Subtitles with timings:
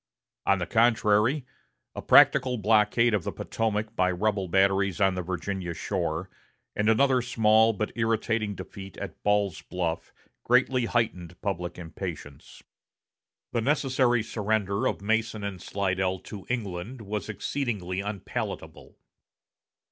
[0.47, 1.45] On the contrary,
[1.93, 6.27] a practical blockade of the Potomac by rebel batteries on the Virginia shore,
[6.75, 10.11] and another small but irritating defeat at Ball's Bluff,
[10.43, 12.63] greatly heightened public impatience.
[13.51, 18.97] The necessary surrender of Mason and Slidell to England was exceedingly unpalatable.